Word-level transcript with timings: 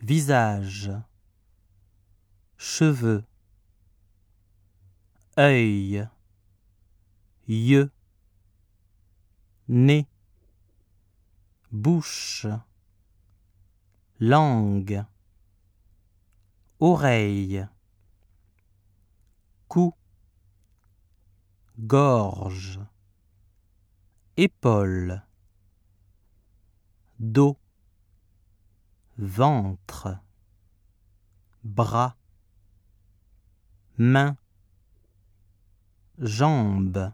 visage, 0.00 0.90
cheveux, 2.56 3.24
œil, 5.38 6.08
yeux, 7.46 7.90
nez, 9.68 10.06
bouche, 11.70 12.46
langue, 14.18 15.04
oreille, 16.78 17.66
cou, 19.68 19.94
gorge, 21.78 22.80
épaule, 24.36 25.22
dos, 27.18 27.56
ventre, 29.20 30.16
bras, 31.62 32.16
main, 33.98 34.34
jambes. 36.18 37.12